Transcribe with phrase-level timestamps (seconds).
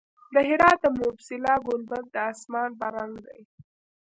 [0.33, 3.41] د هرات د موسیلا ګنبد د اسمان په رنګ دی